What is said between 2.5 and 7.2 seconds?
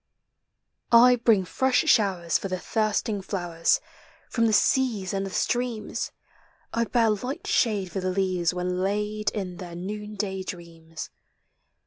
thirsting flowers, From the seas and the streams; I bear